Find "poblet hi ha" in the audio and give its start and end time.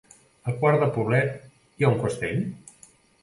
0.95-1.91